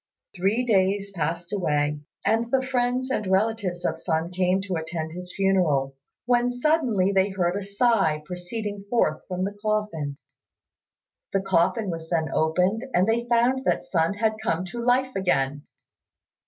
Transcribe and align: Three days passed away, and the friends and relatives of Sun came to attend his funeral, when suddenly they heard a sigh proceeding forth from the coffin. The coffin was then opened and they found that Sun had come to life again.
Three 0.35 0.65
days 0.65 1.11
passed 1.11 1.53
away, 1.53 1.99
and 2.25 2.49
the 2.49 2.63
friends 2.65 3.11
and 3.11 3.27
relatives 3.27 3.85
of 3.85 3.99
Sun 3.99 4.31
came 4.31 4.59
to 4.63 4.73
attend 4.75 5.11
his 5.11 5.31
funeral, 5.35 5.95
when 6.25 6.49
suddenly 6.49 7.11
they 7.11 7.29
heard 7.29 7.55
a 7.55 7.61
sigh 7.61 8.23
proceeding 8.25 8.83
forth 8.89 9.21
from 9.27 9.43
the 9.43 9.55
coffin. 9.61 10.17
The 11.33 11.41
coffin 11.41 11.91
was 11.91 12.09
then 12.09 12.29
opened 12.33 12.81
and 12.95 13.07
they 13.07 13.25
found 13.27 13.63
that 13.65 13.83
Sun 13.83 14.15
had 14.15 14.37
come 14.41 14.65
to 14.73 14.81
life 14.83 15.15
again. 15.15 15.67